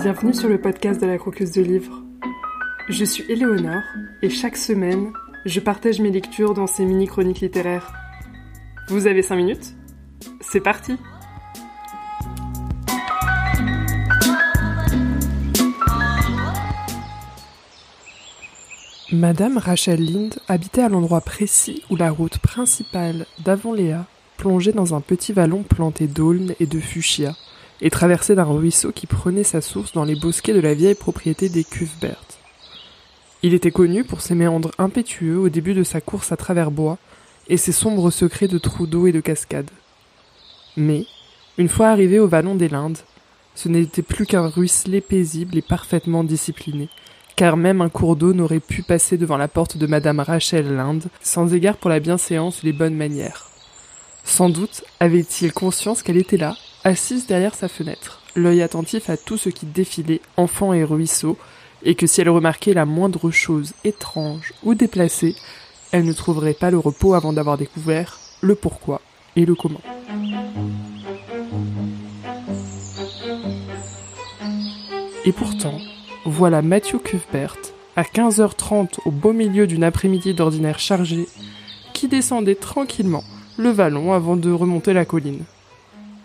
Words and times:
Bienvenue 0.00 0.32
sur 0.32 0.48
le 0.48 0.60
podcast 0.60 1.00
de 1.00 1.06
la 1.06 1.18
Croqueuse 1.18 1.50
de 1.50 1.60
Livres. 1.60 2.04
Je 2.88 3.04
suis 3.04 3.24
Éléonore 3.28 3.82
et 4.22 4.30
chaque 4.30 4.56
semaine, 4.56 5.12
je 5.44 5.58
partage 5.58 6.00
mes 6.00 6.12
lectures 6.12 6.54
dans 6.54 6.68
ces 6.68 6.84
mini-chroniques 6.84 7.40
littéraires. 7.40 7.92
Vous 8.90 9.08
avez 9.08 9.22
5 9.22 9.34
minutes? 9.34 9.74
C'est 10.40 10.60
parti 10.60 10.94
Madame 19.10 19.58
Rachel 19.58 20.00
Lind 20.00 20.38
habitait 20.46 20.82
à 20.82 20.88
l'endroit 20.88 21.22
précis 21.22 21.82
où 21.90 21.96
la 21.96 22.12
route 22.12 22.38
principale 22.38 23.26
d'Avonléa 23.44 24.06
plongeait 24.36 24.70
dans 24.70 24.94
un 24.94 25.00
petit 25.00 25.32
vallon 25.32 25.64
planté 25.64 26.06
d'aulnes 26.06 26.54
et 26.60 26.66
de 26.66 26.78
fuchsias 26.78 27.34
et 27.80 27.90
traversé 27.90 28.34
d'un 28.34 28.44
ruisseau 28.44 28.92
qui 28.92 29.06
prenait 29.06 29.44
sa 29.44 29.60
source 29.60 29.92
dans 29.92 30.04
les 30.04 30.16
bosquets 30.16 30.54
de 30.54 30.60
la 30.60 30.74
vieille 30.74 30.94
propriété 30.94 31.48
des 31.48 31.64
Cuthbert. 31.64 32.22
Il 33.42 33.54
était 33.54 33.70
connu 33.70 34.02
pour 34.02 34.20
ses 34.20 34.34
méandres 34.34 34.72
impétueux 34.78 35.38
au 35.38 35.48
début 35.48 35.74
de 35.74 35.84
sa 35.84 36.00
course 36.00 36.32
à 36.32 36.36
travers 36.36 36.70
bois 36.70 36.98
et 37.48 37.56
ses 37.56 37.72
sombres 37.72 38.10
secrets 38.10 38.48
de 38.48 38.58
trous 38.58 38.86
d'eau 38.86 39.06
et 39.06 39.12
de 39.12 39.20
cascades. 39.20 39.70
Mais, 40.76 41.06
une 41.56 41.68
fois 41.68 41.88
arrivé 41.88 42.18
au 42.18 42.26
vallon 42.26 42.56
des 42.56 42.68
Lindes, 42.68 42.98
ce 43.54 43.68
n'était 43.68 44.02
plus 44.02 44.26
qu'un 44.26 44.48
ruisselet 44.48 45.00
paisible 45.00 45.56
et 45.56 45.62
parfaitement 45.62 46.24
discipliné, 46.24 46.88
car 47.36 47.56
même 47.56 47.80
un 47.80 47.88
cours 47.88 48.16
d'eau 48.16 48.32
n'aurait 48.32 48.60
pu 48.60 48.82
passer 48.82 49.16
devant 49.16 49.36
la 49.36 49.48
porte 49.48 49.76
de 49.76 49.86
madame 49.86 50.20
Rachel 50.20 50.74
Linde 50.74 51.06
sans 51.20 51.54
égard 51.54 51.76
pour 51.76 51.90
la 51.90 52.00
bienséance 52.00 52.62
et 52.62 52.66
les 52.66 52.72
bonnes 52.72 52.96
manières. 52.96 53.48
Sans 54.24 54.50
doute 54.50 54.84
avait-il 55.00 55.52
conscience 55.52 56.02
qu'elle 56.02 56.16
était 56.16 56.36
là, 56.36 56.56
assise 56.84 57.26
derrière 57.26 57.54
sa 57.54 57.68
fenêtre, 57.68 58.22
l'œil 58.34 58.62
attentif 58.62 59.10
à 59.10 59.16
tout 59.16 59.36
ce 59.36 59.48
qui 59.48 59.66
défilait, 59.66 60.20
enfants 60.36 60.72
et 60.72 60.84
ruisseaux, 60.84 61.36
et 61.82 61.94
que 61.94 62.06
si 62.06 62.20
elle 62.20 62.30
remarquait 62.30 62.74
la 62.74 62.86
moindre 62.86 63.30
chose 63.30 63.74
étrange 63.84 64.52
ou 64.62 64.74
déplacée, 64.74 65.36
elle 65.92 66.04
ne 66.04 66.12
trouverait 66.12 66.54
pas 66.54 66.70
le 66.70 66.78
repos 66.78 67.14
avant 67.14 67.32
d'avoir 67.32 67.56
découvert 67.56 68.18
le 68.40 68.54
pourquoi 68.54 69.00
et 69.36 69.44
le 69.44 69.54
comment. 69.54 69.80
Et 75.24 75.32
pourtant, 75.32 75.78
voilà 76.24 76.62
Matthew 76.62 76.98
Cuthbert, 77.02 77.56
à 77.96 78.02
15h30 78.02 79.00
au 79.04 79.10
beau 79.10 79.32
milieu 79.32 79.66
d'une 79.66 79.84
après-midi 79.84 80.34
d'ordinaire 80.34 80.78
chargée, 80.78 81.26
qui 81.92 82.08
descendait 82.08 82.54
tranquillement 82.54 83.24
le 83.56 83.70
vallon 83.70 84.12
avant 84.12 84.36
de 84.36 84.50
remonter 84.50 84.92
la 84.92 85.04
colline. 85.04 85.44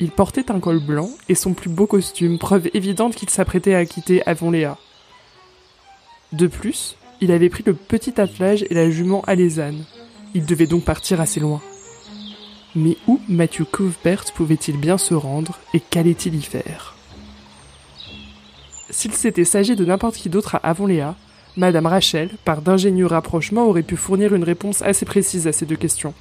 Il 0.00 0.10
portait 0.10 0.50
un 0.50 0.60
col 0.60 0.80
blanc 0.80 1.10
et 1.28 1.34
son 1.34 1.54
plus 1.54 1.70
beau 1.70 1.86
costume, 1.86 2.38
preuve 2.38 2.68
évidente 2.74 3.14
qu'il 3.14 3.30
s'apprêtait 3.30 3.74
à 3.74 3.86
quitter 3.86 4.26
Avonléa. 4.26 4.76
De 6.32 6.46
plus, 6.48 6.96
il 7.20 7.30
avait 7.30 7.48
pris 7.48 7.62
le 7.64 7.74
petit 7.74 8.20
attelage 8.20 8.64
et 8.68 8.74
la 8.74 8.90
jument 8.90 9.22
alésane. 9.26 9.84
Il 10.34 10.46
devait 10.46 10.66
donc 10.66 10.84
partir 10.84 11.20
assez 11.20 11.38
loin. 11.38 11.62
Mais 12.74 12.96
où 13.06 13.20
Matthew 13.28 13.62
Cuthbert 13.70 14.24
pouvait-il 14.34 14.78
bien 14.78 14.98
se 14.98 15.14
rendre 15.14 15.58
et 15.74 15.80
qu'allait-il 15.80 16.34
y 16.34 16.42
faire? 16.42 16.96
S'il 18.90 19.12
s'était 19.12 19.44
s'agit 19.44 19.76
de 19.76 19.84
n'importe 19.84 20.16
qui 20.16 20.28
d'autre 20.28 20.56
à 20.56 20.58
Avonléa, 20.58 21.14
Madame 21.56 21.86
Rachel, 21.86 22.30
par 22.44 22.62
d'ingénieux 22.62 23.06
rapprochements, 23.06 23.66
aurait 23.68 23.84
pu 23.84 23.96
fournir 23.96 24.34
une 24.34 24.42
réponse 24.42 24.82
assez 24.82 25.06
précise 25.06 25.46
à 25.46 25.52
ces 25.52 25.66
deux 25.66 25.76
questions 25.76 26.14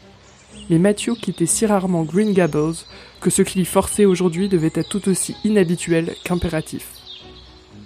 mais 0.70 0.80
Matthew 0.80 1.16
quittait 1.20 1.46
si 1.46 1.66
rarement 1.66 2.04
Green 2.04 2.34
Gables 2.34 2.76
que 3.22 3.30
ce 3.30 3.42
qui 3.42 3.60
l'y 3.60 3.66
forçait 3.66 4.06
aujourd'hui 4.06 4.50
devait 4.50 4.72
être 4.74 4.90
tout 4.90 5.10
aussi 5.10 5.36
inhabituel 5.44 6.16
qu'impératif. 6.24 6.90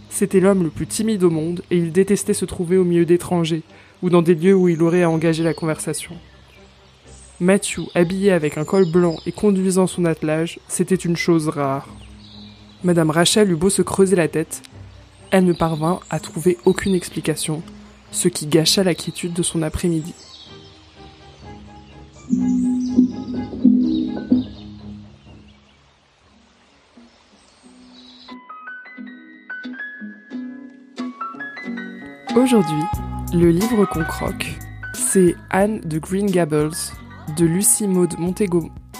C'était 0.09 0.39
l'homme 0.39 0.63
le 0.63 0.69
plus 0.69 0.87
timide 0.87 1.23
au 1.23 1.29
monde 1.29 1.61
et 1.69 1.77
il 1.77 1.91
détestait 1.91 2.33
se 2.33 2.45
trouver 2.45 2.77
au 2.77 2.83
milieu 2.83 3.05
d'étrangers 3.05 3.63
ou 4.01 4.09
dans 4.09 4.21
des 4.21 4.35
lieux 4.35 4.55
où 4.55 4.69
il 4.69 4.81
aurait 4.81 5.03
à 5.03 5.09
engager 5.09 5.43
la 5.43 5.53
conversation. 5.53 6.15
Matthew, 7.39 7.81
habillé 7.93 8.31
avec 8.31 8.57
un 8.57 8.65
col 8.65 8.89
blanc 8.89 9.17
et 9.27 9.31
conduisant 9.31 9.85
son 9.85 10.05
attelage, 10.05 10.59
c'était 10.67 10.95
une 10.95 11.17
chose 11.17 11.49
rare. 11.49 11.87
Madame 12.83 13.11
Rachel 13.11 13.51
eut 13.51 13.55
beau 13.55 13.69
se 13.69 13.83
creuser 13.83 14.15
la 14.15 14.27
tête, 14.27 14.63
elle 15.29 15.45
ne 15.45 15.53
parvint 15.53 15.99
à 16.09 16.19
trouver 16.19 16.57
aucune 16.65 16.95
explication, 16.95 17.61
ce 18.11 18.27
qui 18.27 18.47
gâcha 18.47 18.83
la 18.83 18.95
quiétude 18.95 19.33
de 19.33 19.43
son 19.43 19.61
après-midi. 19.61 20.13
Aujourd'hui, 32.35 32.83
le 33.33 33.49
livre 33.49 33.85
qu'on 33.85 34.03
croque, 34.03 34.59
c'est 34.93 35.35
Anne 35.49 35.79
de 35.81 35.97
Green 35.97 36.27
Gables 36.27 36.75
de 37.37 37.45
Lucie 37.45 37.87
Maud 37.87 38.13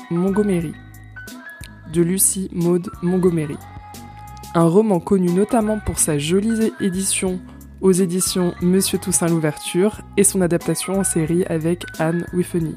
Montgomery. 0.10 0.74
De 1.94 2.02
Lucie 2.02 2.50
Maud 2.52 2.90
Montgomery. 3.02 3.58
Un 4.56 4.66
roman 4.66 5.00
connu 5.00 5.30
notamment 5.32 5.80
pour 5.86 6.00
sa 6.00 6.18
jolie 6.18 6.72
édition 6.80 7.40
aux 7.82 7.92
éditions 7.92 8.54
Monsieur 8.62 8.98
Toussaint 8.98 9.28
l'Ouverture 9.28 10.02
et 10.16 10.24
son 10.24 10.42
adaptation 10.42 11.00
en 11.00 11.04
série 11.04 11.44
avec 11.46 11.84
Anne 12.00 12.26
Whiffeny. 12.34 12.76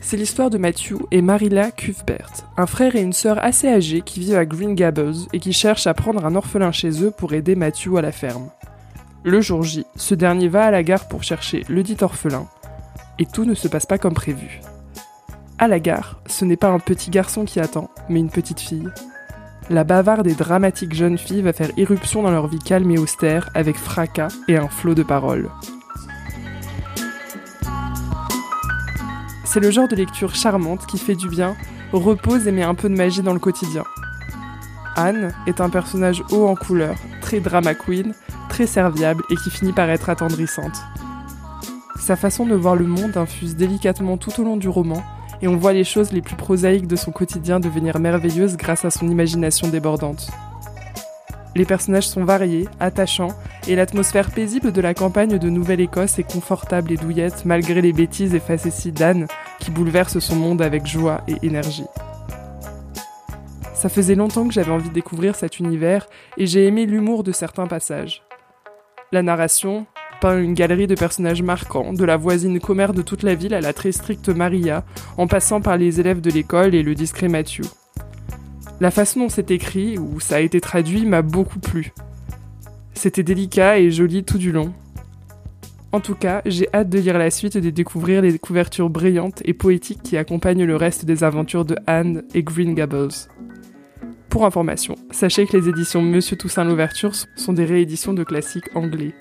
C'est 0.00 0.16
l'histoire 0.16 0.50
de 0.50 0.58
Matthew 0.58 1.02
et 1.10 1.20
Marilla 1.20 1.70
Cuthbert, 1.70 2.30
un 2.56 2.66
frère 2.66 2.96
et 2.96 3.02
une 3.02 3.12
sœur 3.12 3.42
assez 3.44 3.68
âgés 3.68 4.02
qui 4.02 4.20
vivent 4.20 4.36
à 4.36 4.46
Green 4.46 4.74
Gables 4.74 5.16
et 5.32 5.40
qui 5.40 5.52
cherchent 5.52 5.86
à 5.86 5.94
prendre 5.94 6.24
un 6.24 6.34
orphelin 6.34 6.72
chez 6.72 7.02
eux 7.02 7.10
pour 7.10 7.32
aider 7.34 7.56
Matthew 7.56 7.96
à 7.96 8.02
la 8.02 8.12
ferme. 8.12 8.50
Le 9.26 9.40
jour 9.40 9.64
J, 9.64 9.84
ce 9.96 10.14
dernier 10.14 10.46
va 10.46 10.66
à 10.66 10.70
la 10.70 10.84
gare 10.84 11.08
pour 11.08 11.24
chercher 11.24 11.64
le 11.68 11.82
dit 11.82 11.96
orphelin, 12.00 12.46
et 13.18 13.26
tout 13.26 13.44
ne 13.44 13.54
se 13.54 13.66
passe 13.66 13.84
pas 13.84 13.98
comme 13.98 14.14
prévu. 14.14 14.60
À 15.58 15.66
la 15.66 15.80
gare, 15.80 16.20
ce 16.26 16.44
n'est 16.44 16.56
pas 16.56 16.68
un 16.68 16.78
petit 16.78 17.10
garçon 17.10 17.44
qui 17.44 17.58
attend, 17.58 17.90
mais 18.08 18.20
une 18.20 18.30
petite 18.30 18.60
fille. 18.60 18.88
La 19.68 19.82
bavarde 19.82 20.28
et 20.28 20.34
dramatique 20.36 20.94
jeune 20.94 21.18
fille 21.18 21.42
va 21.42 21.52
faire 21.52 21.76
irruption 21.76 22.22
dans 22.22 22.30
leur 22.30 22.46
vie 22.46 22.60
calme 22.60 22.88
et 22.92 22.98
austère 22.98 23.50
avec 23.54 23.76
fracas 23.76 24.28
et 24.46 24.56
un 24.56 24.68
flot 24.68 24.94
de 24.94 25.02
paroles. 25.02 25.50
C'est 29.44 29.58
le 29.58 29.72
genre 29.72 29.88
de 29.88 29.96
lecture 29.96 30.36
charmante 30.36 30.86
qui 30.86 30.98
fait 30.98 31.16
du 31.16 31.28
bien, 31.28 31.56
repose 31.92 32.46
et 32.46 32.52
met 32.52 32.62
un 32.62 32.76
peu 32.76 32.88
de 32.88 32.94
magie 32.94 33.22
dans 33.22 33.34
le 33.34 33.40
quotidien. 33.40 33.82
Anne 34.94 35.34
est 35.48 35.60
un 35.60 35.68
personnage 35.68 36.22
haut 36.30 36.46
en 36.46 36.54
couleur, 36.54 36.94
très 37.20 37.40
drama 37.40 37.74
queen, 37.74 38.14
serviable 38.64 39.22
et 39.28 39.36
qui 39.36 39.50
finit 39.50 39.74
par 39.74 39.90
être 39.90 40.08
attendrissante. 40.08 40.82
Sa 41.98 42.16
façon 42.16 42.46
de 42.46 42.54
voir 42.54 42.76
le 42.76 42.86
monde 42.86 43.18
infuse 43.18 43.56
délicatement 43.56 44.16
tout 44.16 44.40
au 44.40 44.44
long 44.44 44.56
du 44.56 44.70
roman, 44.70 45.02
et 45.42 45.48
on 45.48 45.56
voit 45.56 45.74
les 45.74 45.84
choses 45.84 46.12
les 46.12 46.22
plus 46.22 46.36
prosaïques 46.36 46.86
de 46.86 46.96
son 46.96 47.12
quotidien 47.12 47.60
devenir 47.60 47.98
merveilleuses 47.98 48.56
grâce 48.56 48.86
à 48.86 48.90
son 48.90 49.08
imagination 49.08 49.68
débordante. 49.68 50.30
Les 51.56 51.64
personnages 51.64 52.08
sont 52.08 52.24
variés, 52.24 52.68
attachants, 52.80 53.34
et 53.66 53.76
l'atmosphère 53.76 54.30
paisible 54.30 54.72
de 54.72 54.80
la 54.80 54.94
campagne 54.94 55.38
de 55.38 55.48
Nouvelle-Écosse 55.48 56.18
est 56.18 56.30
confortable 56.30 56.92
et 56.92 56.96
douillette 56.96 57.44
malgré 57.44 57.80
les 57.80 57.92
bêtises 57.92 58.34
et 58.34 58.40
facéties 58.40 58.92
d'Anne 58.92 59.26
qui 59.58 59.70
bouleverse 59.70 60.18
son 60.18 60.36
monde 60.36 60.62
avec 60.62 60.86
joie 60.86 61.22
et 61.26 61.44
énergie. 61.44 61.86
Ça 63.74 63.88
faisait 63.88 64.14
longtemps 64.14 64.46
que 64.46 64.54
j'avais 64.54 64.70
envie 64.70 64.88
de 64.90 64.94
découvrir 64.94 65.34
cet 65.34 65.58
univers 65.58 66.06
et 66.36 66.46
j'ai 66.46 66.66
aimé 66.66 66.86
l'humour 66.86 67.24
de 67.24 67.32
certains 67.32 67.66
passages. 67.66 68.22
La 69.12 69.22
narration 69.22 69.86
peint 70.20 70.36
une 70.40 70.54
galerie 70.54 70.88
de 70.88 70.96
personnages 70.96 71.42
marquants, 71.42 71.92
de 71.92 72.04
la 72.04 72.16
voisine 72.16 72.58
commère 72.58 72.92
de 72.92 73.02
toute 73.02 73.22
la 73.22 73.36
ville 73.36 73.54
à 73.54 73.60
la 73.60 73.72
très 73.72 73.92
stricte 73.92 74.30
Maria, 74.30 74.84
en 75.16 75.28
passant 75.28 75.60
par 75.60 75.76
les 75.76 76.00
élèves 76.00 76.20
de 76.20 76.30
l'école 76.30 76.74
et 76.74 76.82
le 76.82 76.96
discret 76.96 77.28
Matthew. 77.28 77.62
La 78.80 78.90
façon 78.90 79.20
dont 79.20 79.28
c'est 79.28 79.52
écrit, 79.52 79.96
ou 79.96 80.18
ça 80.18 80.36
a 80.36 80.40
été 80.40 80.60
traduit, 80.60 81.06
m'a 81.06 81.22
beaucoup 81.22 81.60
plu. 81.60 81.92
C'était 82.94 83.22
délicat 83.22 83.78
et 83.78 83.92
joli 83.92 84.24
tout 84.24 84.38
du 84.38 84.50
long. 84.50 84.72
En 85.92 86.00
tout 86.00 86.16
cas, 86.16 86.42
j'ai 86.44 86.68
hâte 86.74 86.88
de 86.88 86.98
lire 86.98 87.16
la 87.16 87.30
suite 87.30 87.54
et 87.54 87.60
de 87.60 87.70
découvrir 87.70 88.22
les 88.22 88.38
couvertures 88.40 88.90
brillantes 88.90 89.40
et 89.44 89.54
poétiques 89.54 90.02
qui 90.02 90.16
accompagnent 90.16 90.64
le 90.64 90.76
reste 90.76 91.04
des 91.04 91.22
aventures 91.22 91.64
de 91.64 91.76
Anne 91.86 92.24
et 92.34 92.42
Green 92.42 92.74
Gables. 92.74 93.12
Pour 94.36 94.44
information, 94.44 94.96
sachez 95.12 95.46
que 95.46 95.56
les 95.56 95.70
éditions 95.70 96.02
Monsieur 96.02 96.36
Toussaint 96.36 96.64
l'Ouverture 96.64 97.12
sont 97.36 97.54
des 97.54 97.64
rééditions 97.64 98.12
de 98.12 98.22
classiques 98.22 98.68
anglais. 98.74 99.14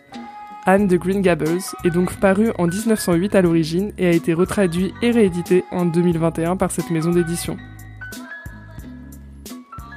Anne 0.65 0.87
de 0.87 0.97
Green 0.97 1.21
Gables 1.21 1.61
est 1.85 1.89
donc 1.89 2.19
paru 2.19 2.51
en 2.57 2.67
1908 2.67 3.33
à 3.33 3.41
l'origine 3.41 3.93
et 3.97 4.07
a 4.07 4.11
été 4.11 4.33
retraduit 4.33 4.93
et 5.01 5.11
réédité 5.11 5.63
en 5.71 5.85
2021 5.85 6.57
par 6.57 6.69
cette 6.69 6.89
maison 6.89 7.11
d'édition. 7.11 7.55